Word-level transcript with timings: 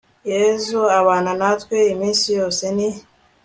yezu 0.31 0.79
abana 0.99 1.31
natwe 1.39 1.77
iminsi 1.93 2.27
yose, 2.39 2.63
ni 2.75 2.89